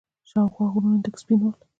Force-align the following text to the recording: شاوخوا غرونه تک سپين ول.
شاوخوا 0.29 0.65
غرونه 0.73 0.99
تک 1.05 1.15
سپين 1.21 1.39
ول. 1.43 1.55